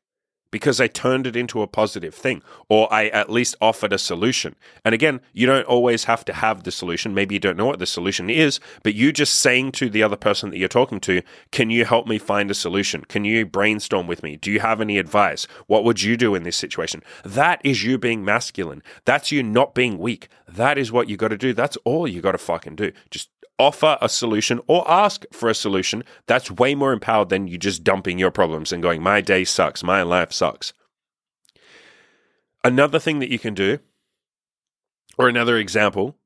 because 0.54 0.80
I 0.80 0.86
turned 0.86 1.26
it 1.26 1.34
into 1.34 1.62
a 1.62 1.66
positive 1.66 2.14
thing, 2.14 2.40
or 2.68 2.86
I 2.94 3.08
at 3.08 3.28
least 3.28 3.56
offered 3.60 3.92
a 3.92 3.98
solution. 3.98 4.54
And 4.84 4.94
again, 4.94 5.20
you 5.32 5.48
don't 5.48 5.66
always 5.66 6.04
have 6.04 6.24
to 6.26 6.32
have 6.32 6.62
the 6.62 6.70
solution. 6.70 7.12
Maybe 7.12 7.34
you 7.34 7.40
don't 7.40 7.56
know 7.56 7.66
what 7.66 7.80
the 7.80 7.86
solution 7.86 8.30
is, 8.30 8.60
but 8.84 8.94
you 8.94 9.10
just 9.10 9.40
saying 9.40 9.72
to 9.72 9.90
the 9.90 10.04
other 10.04 10.14
person 10.14 10.50
that 10.50 10.58
you're 10.58 10.68
talking 10.68 11.00
to, 11.00 11.22
Can 11.50 11.70
you 11.70 11.84
help 11.84 12.06
me 12.06 12.18
find 12.18 12.52
a 12.52 12.54
solution? 12.54 13.02
Can 13.08 13.24
you 13.24 13.44
brainstorm 13.44 14.06
with 14.06 14.22
me? 14.22 14.36
Do 14.36 14.52
you 14.52 14.60
have 14.60 14.80
any 14.80 14.96
advice? 14.96 15.48
What 15.66 15.82
would 15.82 16.02
you 16.02 16.16
do 16.16 16.36
in 16.36 16.44
this 16.44 16.56
situation? 16.56 17.02
That 17.24 17.60
is 17.64 17.82
you 17.82 17.98
being 17.98 18.24
masculine. 18.24 18.84
That's 19.04 19.32
you 19.32 19.42
not 19.42 19.74
being 19.74 19.98
weak. 19.98 20.28
That 20.46 20.78
is 20.78 20.92
what 20.92 21.08
you 21.08 21.16
got 21.16 21.28
to 21.28 21.36
do. 21.36 21.52
That's 21.52 21.76
all 21.78 22.06
you 22.06 22.20
got 22.20 22.32
to 22.32 22.38
fucking 22.38 22.76
do. 22.76 22.92
Just 23.10 23.28
offer 23.58 23.98
a 24.00 24.08
solution 24.08 24.60
or 24.66 24.88
ask 24.90 25.24
for 25.32 25.48
a 25.48 25.54
solution, 25.54 26.04
that's 26.26 26.50
way 26.50 26.74
more 26.74 26.92
empowered 26.92 27.28
than 27.28 27.46
you 27.46 27.58
just 27.58 27.84
dumping 27.84 28.18
your 28.18 28.30
problems 28.30 28.72
and 28.72 28.82
going, 28.82 29.02
my 29.02 29.20
day 29.20 29.44
sucks, 29.44 29.82
my 29.82 30.02
life 30.02 30.32
sucks. 30.32 30.72
Another 32.62 32.98
thing 32.98 33.18
that 33.18 33.30
you 33.30 33.38
can 33.38 33.54
do, 33.54 33.78
or 35.18 35.28
another 35.28 35.56
example 35.56 36.16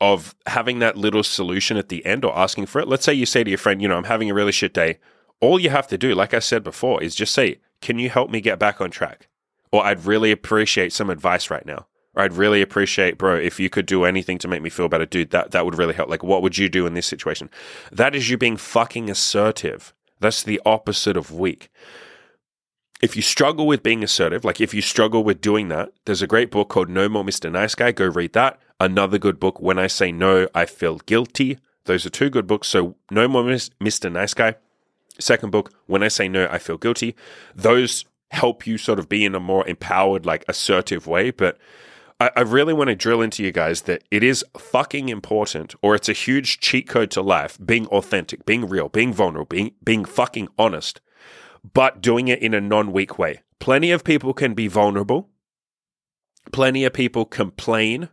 of 0.00 0.34
having 0.46 0.78
that 0.78 0.96
little 0.96 1.22
solution 1.22 1.76
at 1.76 1.88
the 1.88 2.04
end 2.06 2.24
or 2.24 2.36
asking 2.36 2.66
for 2.66 2.80
it. 2.80 2.88
Let's 2.88 3.04
say 3.04 3.12
you 3.12 3.26
say 3.26 3.44
to 3.44 3.50
your 3.50 3.58
friend, 3.58 3.82
you 3.82 3.88
know, 3.88 3.96
I'm 3.96 4.04
having 4.04 4.30
a 4.30 4.34
really 4.34 4.52
shit 4.52 4.72
day. 4.72 4.98
All 5.40 5.58
you 5.58 5.70
have 5.70 5.86
to 5.88 5.98
do, 5.98 6.14
like 6.14 6.32
I 6.32 6.38
said 6.38 6.64
before, 6.64 7.02
is 7.02 7.14
just 7.14 7.34
say, 7.34 7.60
Can 7.80 7.98
you 7.98 8.10
help 8.10 8.30
me 8.30 8.40
get 8.40 8.58
back 8.58 8.80
on 8.80 8.90
track? 8.90 9.28
Or 9.72 9.84
I'd 9.84 10.04
really 10.04 10.32
appreciate 10.32 10.92
some 10.92 11.10
advice 11.10 11.50
right 11.50 11.64
now. 11.64 11.86
I'd 12.16 12.32
really 12.32 12.60
appreciate, 12.60 13.18
bro, 13.18 13.36
if 13.36 13.60
you 13.60 13.70
could 13.70 13.86
do 13.86 14.04
anything 14.04 14.38
to 14.38 14.48
make 14.48 14.62
me 14.62 14.70
feel 14.70 14.88
better, 14.88 15.06
dude, 15.06 15.30
that, 15.30 15.52
that 15.52 15.64
would 15.64 15.78
really 15.78 15.94
help. 15.94 16.08
Like, 16.08 16.24
what 16.24 16.42
would 16.42 16.58
you 16.58 16.68
do 16.68 16.86
in 16.86 16.94
this 16.94 17.06
situation? 17.06 17.50
That 17.92 18.16
is 18.16 18.28
you 18.28 18.36
being 18.36 18.56
fucking 18.56 19.08
assertive. 19.08 19.94
That's 20.18 20.42
the 20.42 20.60
opposite 20.66 21.16
of 21.16 21.32
weak. 21.32 21.70
If 23.00 23.16
you 23.16 23.22
struggle 23.22 23.66
with 23.66 23.82
being 23.82 24.04
assertive, 24.04 24.44
like 24.44 24.60
if 24.60 24.74
you 24.74 24.82
struggle 24.82 25.24
with 25.24 25.40
doing 25.40 25.68
that, 25.68 25.92
there's 26.04 26.20
a 26.20 26.26
great 26.26 26.50
book 26.50 26.68
called 26.68 26.90
No 26.90 27.08
More 27.08 27.24
Mr. 27.24 27.50
Nice 27.50 27.74
Guy. 27.74 27.92
Go 27.92 28.06
read 28.06 28.34
that. 28.34 28.60
Another 28.78 29.16
good 29.16 29.40
book, 29.40 29.60
When 29.60 29.78
I 29.78 29.86
Say 29.86 30.12
No, 30.12 30.48
I 30.54 30.66
Feel 30.66 30.98
Guilty. 31.06 31.58
Those 31.84 32.04
are 32.04 32.10
two 32.10 32.28
good 32.28 32.46
books. 32.46 32.68
So, 32.68 32.96
No 33.10 33.26
More 33.26 33.44
Mr. 33.44 34.12
Nice 34.12 34.34
Guy. 34.34 34.56
Second 35.18 35.50
book, 35.50 35.72
When 35.86 36.02
I 36.02 36.08
Say 36.08 36.28
No, 36.28 36.46
I 36.50 36.58
Feel 36.58 36.76
Guilty. 36.76 37.16
Those 37.54 38.04
help 38.30 38.66
you 38.66 38.76
sort 38.76 38.98
of 38.98 39.08
be 39.08 39.24
in 39.24 39.34
a 39.34 39.40
more 39.40 39.66
empowered, 39.66 40.26
like 40.26 40.44
assertive 40.46 41.06
way. 41.06 41.30
But 41.30 41.56
I, 42.20 42.30
I 42.36 42.40
really 42.42 42.74
want 42.74 42.88
to 42.88 42.94
drill 42.94 43.22
into 43.22 43.42
you 43.42 43.50
guys 43.50 43.82
that 43.82 44.04
it 44.10 44.22
is 44.22 44.44
fucking 44.56 45.08
important, 45.08 45.74
or 45.82 45.94
it's 45.94 46.08
a 46.08 46.12
huge 46.12 46.60
cheat 46.60 46.88
code 46.88 47.10
to 47.12 47.22
life, 47.22 47.58
being 47.64 47.86
authentic, 47.86 48.44
being 48.44 48.68
real, 48.68 48.88
being 48.88 49.12
vulnerable, 49.12 49.46
being 49.46 49.72
being 49.82 50.04
fucking 50.04 50.48
honest, 50.58 51.00
but 51.74 52.00
doing 52.00 52.28
it 52.28 52.40
in 52.40 52.54
a 52.54 52.60
non-weak 52.60 53.18
way. 53.18 53.40
Plenty 53.58 53.90
of 53.90 54.04
people 54.04 54.34
can 54.34 54.54
be 54.54 54.68
vulnerable. 54.68 55.30
Plenty 56.52 56.84
of 56.84 56.92
people 56.92 57.24
complain 57.24 58.10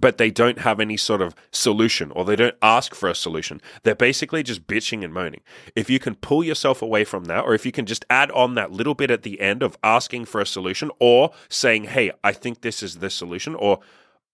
but 0.00 0.18
they 0.18 0.30
don't 0.30 0.60
have 0.60 0.80
any 0.80 0.96
sort 0.96 1.22
of 1.22 1.34
solution 1.50 2.10
or 2.12 2.24
they 2.24 2.36
don't 2.36 2.56
ask 2.62 2.94
for 2.94 3.08
a 3.08 3.14
solution. 3.14 3.60
They're 3.82 3.94
basically 3.94 4.42
just 4.42 4.66
bitching 4.66 5.04
and 5.04 5.12
moaning. 5.12 5.42
If 5.74 5.90
you 5.90 5.98
can 5.98 6.14
pull 6.14 6.44
yourself 6.44 6.82
away 6.82 7.04
from 7.04 7.24
that, 7.24 7.44
or 7.44 7.54
if 7.54 7.64
you 7.66 7.72
can 7.72 7.86
just 7.86 8.04
add 8.10 8.30
on 8.32 8.54
that 8.54 8.72
little 8.72 8.94
bit 8.94 9.10
at 9.10 9.22
the 9.22 9.40
end 9.40 9.62
of 9.62 9.76
asking 9.82 10.26
for 10.26 10.40
a 10.40 10.46
solution 10.46 10.90
or 10.98 11.30
saying, 11.48 11.84
hey, 11.84 12.12
I 12.22 12.32
think 12.32 12.60
this 12.60 12.82
is 12.82 12.96
the 12.96 13.10
solution, 13.10 13.54
or 13.54 13.80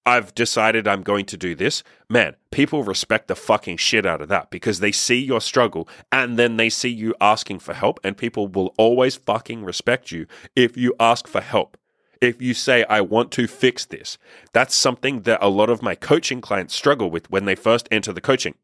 I've 0.04 0.35
decided 0.35 0.88
I'm 0.88 1.02
going 1.02 1.26
to 1.26 1.37
do 1.37 1.54
this, 1.54 1.85
man, 2.09 2.35
people 2.50 2.83
respect 2.83 3.28
the 3.28 3.37
fucking 3.37 3.76
shit 3.76 4.04
out 4.04 4.21
of 4.21 4.28
that 4.28 4.50
because 4.50 4.81
they 4.81 4.90
see 4.90 5.21
your 5.21 5.40
struggle 5.40 5.88
and 6.11 6.37
then 6.37 6.57
they 6.57 6.71
see 6.71 6.88
you 6.88 7.14
asking 7.21 7.61
for 7.61 7.73
help, 7.73 8.00
and 8.02 8.16
people 8.16 8.49
will 8.49 8.75
always 8.76 9.16
fucking 9.16 9.64
respect 9.64 10.11
you 10.11 10.26
if 10.57 10.76
you 10.76 10.95
ask 10.99 11.28
for 11.28 11.40
help 11.40 11.76
if 12.23 12.41
you 12.41 12.55
say, 12.55 12.85
I 12.85 13.00
want 13.00 13.33
to 13.33 13.49
fix 13.49 13.85
this, 13.85 14.17
that's 14.52 14.76
something 14.76 15.23
that 15.23 15.43
a 15.43 15.49
lot 15.49 15.69
of 15.69 15.83
my 15.83 15.97
coaching 15.97 16.41
clients 16.41 16.75
struggle 16.75 17.11
with 17.11 17.29
when 17.31 17.47
they 17.47 17.57
first 17.57 17.88
enter 17.91 18.12
the 18.12 18.21
coaching. 18.21 18.55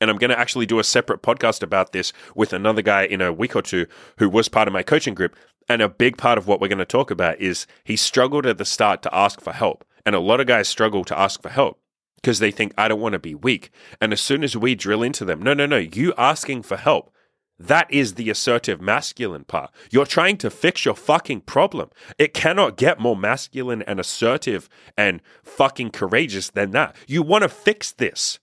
And 0.00 0.10
I'm 0.10 0.18
going 0.18 0.30
to 0.30 0.38
actually 0.38 0.66
do 0.66 0.80
a 0.80 0.84
separate 0.84 1.22
podcast 1.22 1.62
about 1.62 1.92
this 1.92 2.12
with 2.34 2.52
another 2.52 2.82
guy 2.82 3.04
in 3.04 3.22
a 3.22 3.32
week 3.32 3.54
or 3.54 3.62
two 3.62 3.86
who 4.18 4.28
was 4.28 4.48
part 4.48 4.68
of 4.68 4.74
my 4.74 4.82
coaching 4.82 5.14
group. 5.14 5.36
And 5.68 5.80
a 5.80 5.88
big 5.88 6.18
part 6.18 6.36
of 6.36 6.46
what 6.46 6.60
we're 6.60 6.68
going 6.68 6.78
to 6.78 6.84
talk 6.84 7.10
about 7.10 7.40
is 7.40 7.66
he 7.84 7.96
struggled 7.96 8.44
at 8.44 8.58
the 8.58 8.64
start 8.64 9.02
to 9.02 9.14
ask 9.14 9.40
for 9.40 9.52
help. 9.52 9.84
And 10.04 10.14
a 10.14 10.20
lot 10.20 10.40
of 10.40 10.48
guys 10.48 10.68
struggle 10.68 11.04
to 11.04 11.18
ask 11.18 11.40
for 11.40 11.48
help 11.48 11.80
because 12.16 12.40
they 12.40 12.50
think, 12.50 12.74
I 12.76 12.88
don't 12.88 13.00
want 13.00 13.12
to 13.12 13.18
be 13.20 13.34
weak. 13.36 13.70
And 14.00 14.12
as 14.12 14.20
soon 14.20 14.42
as 14.42 14.56
we 14.56 14.74
drill 14.74 15.02
into 15.02 15.24
them, 15.24 15.40
no, 15.40 15.54
no, 15.54 15.64
no, 15.64 15.76
you 15.76 16.12
asking 16.18 16.62
for 16.62 16.76
help 16.76 17.12
that 17.58 17.90
is 17.90 18.14
the 18.14 18.28
assertive 18.28 18.80
masculine 18.80 19.44
part. 19.44 19.70
You're 19.90 20.06
trying 20.06 20.36
to 20.38 20.50
fix 20.50 20.84
your 20.84 20.94
fucking 20.94 21.42
problem. 21.42 21.90
It 22.18 22.34
cannot 22.34 22.76
get 22.76 23.00
more 23.00 23.16
masculine 23.16 23.82
and 23.82 23.98
assertive 23.98 24.68
and 24.96 25.22
fucking 25.42 25.90
courageous 25.90 26.50
than 26.50 26.72
that. 26.72 26.94
You 27.06 27.22
want 27.22 27.42
to 27.42 27.48
fix 27.48 27.92
this. 27.92 28.38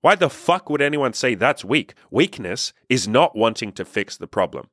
Why 0.00 0.14
the 0.14 0.30
fuck 0.30 0.70
would 0.70 0.80
anyone 0.80 1.12
say 1.12 1.34
that's 1.34 1.64
weak? 1.64 1.94
Weakness 2.10 2.72
is 2.88 3.06
not 3.06 3.36
wanting 3.36 3.72
to 3.72 3.84
fix 3.84 4.16
the 4.16 4.26
problem. 4.26 4.68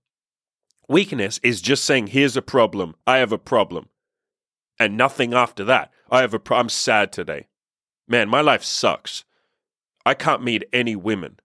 Weakness 0.88 1.38
is 1.44 1.62
just 1.62 1.84
saying, 1.84 2.08
here's 2.08 2.38
a 2.38 2.42
problem. 2.42 2.96
I 3.06 3.18
have 3.18 3.34
a 3.34 3.38
problem. 3.38 3.90
And 4.80 4.96
nothing 4.96 5.34
after 5.34 5.66
that. 5.66 5.92
I 6.10 6.22
have 6.22 6.34
a 6.34 6.40
pro- 6.40 6.60
I'm 6.60 6.70
sad 6.70 7.12
today. 7.12 7.48
Man, 8.08 8.30
my 8.30 8.40
life 8.40 8.64
sucks. 8.64 9.26
I 10.06 10.14
can't 10.14 10.44
meet 10.44 10.64
any 10.72 10.96
women. 10.96 11.40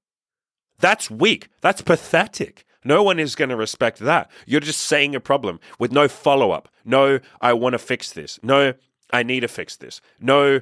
That's 0.83 1.11
weak. 1.11 1.49
That's 1.63 1.81
pathetic. 1.81 2.67
No 2.85 3.03
one 3.03 3.19
is 3.19 3.37
going 3.37 3.51
to 3.51 3.57
respect 3.57 4.01
that. 4.01 4.31
You're 4.45 4.61
just 4.61 4.83
saying 4.83 5.15
a 5.15 5.21
problem 5.21 5.61
with 5.79 5.93
no 5.93 6.09
follow 6.09 6.51
up. 6.51 6.69
No, 6.85 7.21
I 7.41 7.53
want 7.53 7.75
to 7.75 7.79
fix 7.79 8.13
this. 8.13 8.41
No, 8.43 8.75
I 9.13 9.23
need 9.23 9.41
to 9.41 9.49
fix 9.49 9.77
this. 9.77 10.01
No, 10.21 10.61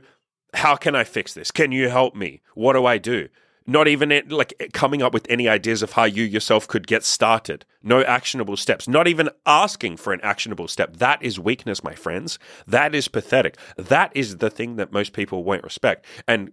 how 0.55 0.77
can 0.77 0.95
I 0.95 1.05
fix 1.05 1.33
this? 1.33 1.50
Can 1.50 1.73
you 1.73 1.89
help 1.89 2.15
me? 2.15 2.43
What 2.55 2.75
do 2.75 2.85
I 2.85 2.99
do? 2.99 3.29
Not 3.67 3.89
even 3.89 4.11
like 4.29 4.71
coming 4.73 5.00
up 5.00 5.15
with 5.15 5.27
any 5.31 5.49
ideas 5.49 5.83
of 5.83 5.93
how 5.93 6.05
you 6.05 6.25
yourself 6.25 6.69
could 6.69 6.87
get 6.87 7.05
started. 7.05 7.65
No 7.83 8.03
actionable 8.03 8.57
steps. 8.57 8.89
Not 8.89 9.09
even 9.09 9.31
asking 9.47 9.97
for 9.97 10.12
an 10.12 10.21
actionable 10.23 10.69
step. 10.69 10.97
That 10.97 11.23
is 11.23 11.39
weakness, 11.39 11.83
my 11.83 11.95
friends. 11.95 12.39
That 12.67 12.95
is 12.95 13.09
pathetic. 13.09 13.57
That 13.77 14.11
is 14.15 14.39
the 14.39 14.50
thing 14.50 14.77
that 14.77 14.93
most 14.93 15.12
people 15.12 15.45
won't 15.45 15.65
respect. 15.65 16.05
And 16.27 16.53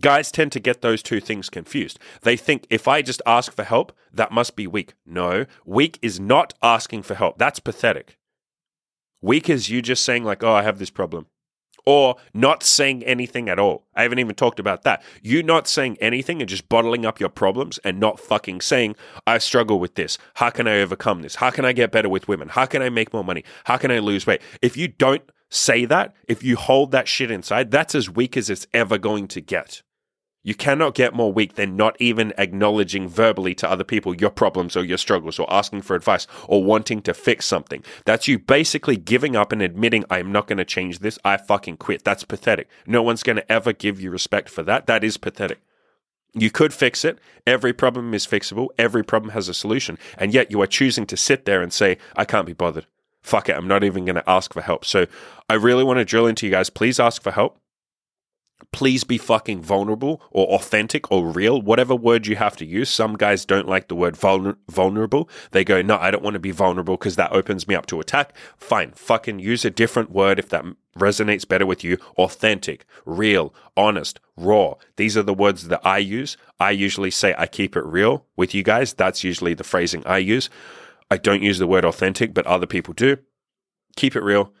Guys 0.00 0.30
tend 0.32 0.52
to 0.52 0.60
get 0.60 0.82
those 0.82 1.02
two 1.02 1.20
things 1.20 1.48
confused. 1.48 1.98
They 2.22 2.36
think 2.36 2.66
if 2.70 2.88
I 2.88 3.02
just 3.02 3.22
ask 3.24 3.52
for 3.52 3.64
help, 3.64 3.92
that 4.12 4.32
must 4.32 4.56
be 4.56 4.66
weak. 4.66 4.94
No, 5.04 5.46
weak 5.64 5.98
is 6.02 6.18
not 6.18 6.54
asking 6.62 7.02
for 7.02 7.14
help. 7.14 7.38
That's 7.38 7.60
pathetic. 7.60 8.18
Weak 9.22 9.48
is 9.48 9.70
you 9.70 9.82
just 9.82 10.04
saying, 10.04 10.24
like, 10.24 10.42
oh, 10.42 10.52
I 10.52 10.62
have 10.62 10.78
this 10.78 10.90
problem. 10.90 11.26
Or 11.88 12.16
not 12.34 12.64
saying 12.64 13.04
anything 13.04 13.48
at 13.48 13.60
all. 13.60 13.86
I 13.94 14.02
haven't 14.02 14.18
even 14.18 14.34
talked 14.34 14.58
about 14.58 14.82
that. 14.82 15.04
You 15.22 15.42
not 15.44 15.68
saying 15.68 15.98
anything 16.00 16.42
and 16.42 16.48
just 16.48 16.68
bottling 16.68 17.06
up 17.06 17.20
your 17.20 17.28
problems 17.28 17.78
and 17.78 18.00
not 18.00 18.18
fucking 18.18 18.60
saying, 18.60 18.96
I 19.24 19.38
struggle 19.38 19.78
with 19.78 19.94
this. 19.94 20.18
How 20.34 20.50
can 20.50 20.66
I 20.66 20.80
overcome 20.80 21.22
this? 21.22 21.36
How 21.36 21.50
can 21.50 21.64
I 21.64 21.72
get 21.72 21.92
better 21.92 22.08
with 22.08 22.26
women? 22.26 22.48
How 22.48 22.66
can 22.66 22.82
I 22.82 22.88
make 22.88 23.12
more 23.12 23.22
money? 23.22 23.44
How 23.64 23.76
can 23.76 23.92
I 23.92 24.00
lose 24.00 24.26
weight? 24.26 24.42
If 24.60 24.76
you 24.76 24.88
don't 24.88 25.22
say 25.48 25.84
that, 25.84 26.12
if 26.26 26.42
you 26.42 26.56
hold 26.56 26.90
that 26.90 27.06
shit 27.06 27.30
inside, 27.30 27.70
that's 27.70 27.94
as 27.94 28.10
weak 28.10 28.36
as 28.36 28.50
it's 28.50 28.66
ever 28.74 28.98
going 28.98 29.28
to 29.28 29.40
get. 29.40 29.82
You 30.46 30.54
cannot 30.54 30.94
get 30.94 31.12
more 31.12 31.32
weak 31.32 31.56
than 31.56 31.74
not 31.74 31.96
even 31.98 32.32
acknowledging 32.38 33.08
verbally 33.08 33.52
to 33.56 33.68
other 33.68 33.82
people 33.82 34.14
your 34.14 34.30
problems 34.30 34.76
or 34.76 34.84
your 34.84 34.96
struggles 34.96 35.40
or 35.40 35.52
asking 35.52 35.82
for 35.82 35.96
advice 35.96 36.28
or 36.46 36.62
wanting 36.62 37.02
to 37.02 37.14
fix 37.14 37.46
something. 37.46 37.82
That's 38.04 38.28
you 38.28 38.38
basically 38.38 38.96
giving 38.96 39.34
up 39.34 39.50
and 39.50 39.60
admitting, 39.60 40.04
I'm 40.08 40.30
not 40.30 40.46
going 40.46 40.58
to 40.58 40.64
change 40.64 41.00
this. 41.00 41.18
I 41.24 41.36
fucking 41.36 41.78
quit. 41.78 42.04
That's 42.04 42.22
pathetic. 42.22 42.68
No 42.86 43.02
one's 43.02 43.24
going 43.24 43.34
to 43.34 43.52
ever 43.52 43.72
give 43.72 44.00
you 44.00 44.08
respect 44.12 44.48
for 44.48 44.62
that. 44.62 44.86
That 44.86 45.02
is 45.02 45.16
pathetic. 45.16 45.58
You 46.32 46.52
could 46.52 46.72
fix 46.72 47.04
it. 47.04 47.18
Every 47.44 47.72
problem 47.72 48.14
is 48.14 48.24
fixable. 48.24 48.68
Every 48.78 49.02
problem 49.02 49.32
has 49.32 49.48
a 49.48 49.54
solution. 49.54 49.98
And 50.16 50.32
yet 50.32 50.52
you 50.52 50.62
are 50.62 50.68
choosing 50.68 51.06
to 51.06 51.16
sit 51.16 51.44
there 51.44 51.60
and 51.60 51.72
say, 51.72 51.98
I 52.14 52.24
can't 52.24 52.46
be 52.46 52.52
bothered. 52.52 52.86
Fuck 53.20 53.48
it. 53.48 53.56
I'm 53.56 53.66
not 53.66 53.82
even 53.82 54.04
going 54.04 54.14
to 54.14 54.30
ask 54.30 54.52
for 54.52 54.62
help. 54.62 54.84
So 54.84 55.06
I 55.50 55.54
really 55.54 55.82
want 55.82 55.98
to 55.98 56.04
drill 56.04 56.28
into 56.28 56.46
you 56.46 56.52
guys. 56.52 56.70
Please 56.70 57.00
ask 57.00 57.20
for 57.20 57.32
help 57.32 57.58
please 58.72 59.04
be 59.04 59.18
fucking 59.18 59.62
vulnerable 59.62 60.20
or 60.30 60.46
authentic 60.48 61.10
or 61.10 61.26
real, 61.26 61.60
whatever 61.60 61.94
word 61.94 62.26
you 62.26 62.36
have 62.36 62.56
to 62.56 62.66
use. 62.66 62.90
Some 62.90 63.16
guys 63.16 63.44
don't 63.44 63.68
like 63.68 63.88
the 63.88 63.94
word 63.94 64.14
vulner- 64.14 64.56
vulnerable. 64.70 65.28
They 65.52 65.64
go, 65.64 65.82
no, 65.82 65.96
I 65.96 66.10
don't 66.10 66.22
want 66.22 66.34
to 66.34 66.40
be 66.40 66.50
vulnerable 66.50 66.96
because 66.96 67.16
that 67.16 67.32
opens 67.32 67.66
me 67.68 67.74
up 67.74 67.86
to 67.86 68.00
attack. 68.00 68.34
Fine, 68.56 68.92
fucking 68.92 69.38
use 69.38 69.64
a 69.64 69.70
different 69.70 70.10
word 70.10 70.38
if 70.38 70.48
that 70.50 70.64
resonates 70.98 71.46
better 71.46 71.66
with 71.66 71.84
you. 71.84 71.98
Authentic, 72.18 72.84
real, 73.04 73.54
honest, 73.76 74.20
raw. 74.36 74.74
These 74.96 75.16
are 75.16 75.22
the 75.22 75.34
words 75.34 75.68
that 75.68 75.84
I 75.84 75.98
use. 75.98 76.36
I 76.58 76.70
usually 76.70 77.10
say 77.10 77.34
I 77.36 77.46
keep 77.46 77.76
it 77.76 77.84
real 77.84 78.26
with 78.36 78.54
you 78.54 78.62
guys. 78.62 78.94
That's 78.94 79.24
usually 79.24 79.54
the 79.54 79.64
phrasing 79.64 80.02
I 80.06 80.18
use. 80.18 80.48
I 81.10 81.18
don't 81.18 81.42
use 81.42 81.58
the 81.58 81.66
word 81.66 81.84
authentic, 81.84 82.34
but 82.34 82.46
other 82.46 82.66
people 82.66 82.94
do. 82.94 83.18
Keep 83.96 84.16
it 84.16 84.22
real 84.22 84.52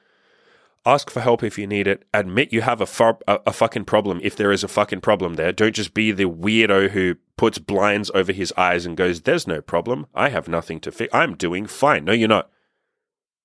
ask 0.86 1.10
for 1.10 1.20
help 1.20 1.42
if 1.42 1.58
you 1.58 1.66
need 1.66 1.86
it. 1.86 2.04
Admit 2.14 2.52
you 2.52 2.62
have 2.62 2.80
a, 2.80 3.16
a, 3.26 3.40
a, 3.46 3.52
fucking 3.52 3.84
problem 3.84 4.20
if 4.22 4.36
there 4.36 4.52
is 4.52 4.62
a 4.62 4.68
fucking 4.68 5.00
problem 5.00 5.34
there. 5.34 5.52
Don't 5.52 5.74
just 5.74 5.92
be 5.92 6.12
the 6.12 6.24
weirdo 6.24 6.90
who 6.90 7.16
puts 7.36 7.58
blinds 7.58 8.10
over 8.14 8.32
his 8.32 8.52
eyes 8.56 8.86
and 8.86 8.96
goes, 8.96 9.22
There's 9.22 9.46
no 9.46 9.60
problem. 9.60 10.06
I 10.14 10.28
have 10.28 10.48
nothing 10.48 10.80
to 10.80 10.92
fix. 10.92 11.12
I'm 11.12 11.34
doing 11.34 11.66
fine. 11.66 12.04
No, 12.04 12.12
you're 12.12 12.28
not. 12.28 12.50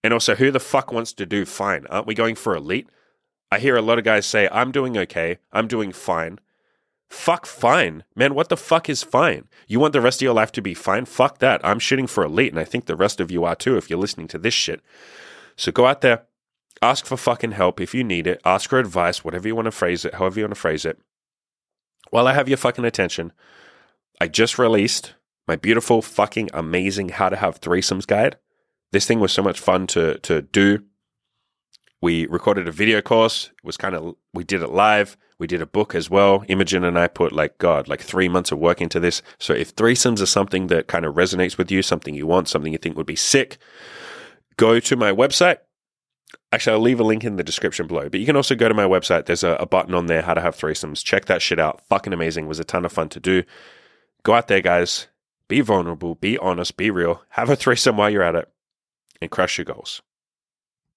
And 0.03 0.13
also, 0.13 0.36
who 0.36 0.51
the 0.51 0.60
fuck 0.60 0.91
wants 0.91 1.13
to 1.13 1.25
do 1.25 1.45
fine? 1.45 1.86
Aren't 1.88 2.07
we 2.07 2.15
going 2.15 2.36
for 2.36 2.55
elite? 2.55 2.89
I 3.51 3.60
hear 3.60 3.75
a 3.75 3.81
lot 3.81 3.98
of 3.98 4.05
guys 4.05 4.25
say, 4.25 4.48
I'm 4.51 4.71
doing 4.71 4.98
okay. 4.98 5.39
I'm 5.51 5.67
doing 5.67 5.91
fine. 5.91 6.39
Fuck 7.10 7.45
fine. 7.45 8.05
Man, 8.15 8.33
what 8.33 8.48
the 8.48 8.55
fuck 8.55 8.89
is 8.89 9.03
fine? 9.03 9.50
You 9.67 9.81
want 9.81 9.91
the 9.91 10.00
rest 10.00 10.21
of 10.21 10.25
your 10.25 10.33
life 10.33 10.53
to 10.53 10.62
be 10.62 10.74
fine? 10.74 11.03
Fuck 11.05 11.39
that. 11.39 11.60
I'm 11.62 11.77
shooting 11.77 12.07
for 12.07 12.24
elite, 12.24 12.53
and 12.53 12.60
I 12.60 12.63
think 12.63 12.86
the 12.86 12.95
rest 12.95 13.19
of 13.19 13.29
you 13.29 13.43
are 13.43 13.55
too 13.55 13.75
if 13.75 13.89
you're 13.89 14.00
listening 14.00 14.29
to 14.29 14.38
this 14.38 14.53
shit. 14.53 14.81
So 15.57 15.74
go 15.74 15.86
out 15.86 16.00
there, 16.00 16.24
Ask 16.81 17.05
for 17.05 17.17
fucking 17.17 17.51
help 17.51 17.79
if 17.79 17.93
you 17.93 18.03
need 18.03 18.25
it. 18.25 18.41
Ask 18.43 18.69
for 18.69 18.79
advice, 18.79 19.23
whatever 19.23 19.47
you 19.47 19.55
want 19.55 19.65
to 19.65 19.71
phrase 19.71 20.03
it, 20.03 20.15
however 20.15 20.39
you 20.39 20.45
want 20.45 20.55
to 20.55 20.59
phrase 20.59 20.85
it. 20.85 21.00
while 22.09 22.27
I 22.27 22.33
have 22.33 22.50
your 22.50 22.57
fucking 22.57 22.85
attention, 22.85 23.31
I 24.19 24.27
just 24.27 24.59
released 24.59 25.15
my 25.47 25.55
beautiful, 25.55 26.01
fucking 26.01 26.50
amazing 26.53 27.09
How 27.09 27.29
to 27.29 27.35
Have 27.35 27.61
Threesomes 27.61 28.05
guide. 28.05 28.38
This 28.91 29.05
thing 29.05 29.19
was 29.19 29.31
so 29.31 29.41
much 29.41 29.59
fun 29.59 29.88
to 29.88 30.17
to 30.19 30.41
do. 30.41 30.83
We 32.01 32.25
recorded 32.25 32.67
a 32.67 32.71
video 32.71 33.01
course. 33.01 33.51
It 33.57 33.65
was 33.65 33.77
kind 33.77 33.95
of 33.95 34.15
we 34.33 34.43
did 34.43 34.61
it 34.61 34.69
live. 34.69 35.17
We 35.39 35.47
did 35.47 35.61
a 35.61 35.65
book 35.65 35.95
as 35.95 36.09
well. 36.09 36.43
Imogen 36.47 36.83
and 36.83 37.00
I 37.00 37.07
put 37.07 37.31
like 37.31 37.57
God, 37.57 37.88
like 37.88 38.01
three 38.01 38.29
months 38.29 38.51
of 38.51 38.59
work 38.59 38.81
into 38.81 39.00
this. 39.00 39.21
So 39.39 39.53
if 39.53 39.75
threesomes 39.75 40.21
are 40.21 40.27
something 40.27 40.67
that 40.67 40.88
kind 40.88 41.05
of 41.05 41.15
resonates 41.15 41.57
with 41.57 41.71
you, 41.71 41.81
something 41.81 42.13
you 42.13 42.27
want, 42.27 42.47
something 42.47 42.71
you 42.71 42.77
think 42.77 42.97
would 42.97 43.07
be 43.07 43.15
sick, 43.15 43.57
go 44.57 44.79
to 44.79 44.95
my 44.95 45.11
website. 45.11 45.57
Actually, 46.51 46.73
I'll 46.73 46.81
leave 46.81 47.00
a 47.00 47.03
link 47.03 47.23
in 47.23 47.38
the 47.38 47.43
description 47.43 47.88
below. 47.88 48.09
But 48.09 48.19
you 48.19 48.25
can 48.25 48.35
also 48.35 48.55
go 48.55 48.67
to 48.67 48.73
my 48.73 48.85
website. 48.85 49.25
There's 49.25 49.43
a, 49.43 49.51
a 49.55 49.65
button 49.65 49.93
on 49.93 50.07
there, 50.07 50.21
how 50.21 50.33
to 50.33 50.41
have 50.41 50.55
threesomes. 50.55 51.03
Check 51.03 51.25
that 51.25 51.41
shit 51.41 51.59
out. 51.59 51.81
Fucking 51.88 52.13
amazing. 52.13 52.45
It 52.45 52.50
was 52.50 52.59
a 52.59 52.65
ton 52.65 52.85
of 52.85 52.91
fun 52.91 53.09
to 53.09 53.19
do. 53.19 53.43
Go 54.23 54.33
out 54.33 54.47
there, 54.47 54.61
guys. 54.61 55.07
Be 55.47 55.61
vulnerable. 55.61 56.15
Be 56.15 56.38
honest. 56.38 56.77
Be 56.77 56.91
real. 56.91 57.23
Have 57.29 57.50
a 57.50 57.55
threesome 57.55 57.97
while 57.97 58.09
you're 58.09 58.23
at 58.23 58.35
it, 58.35 58.50
and 59.21 59.31
crush 59.31 59.57
your 59.57 59.65
goals. 59.65 60.01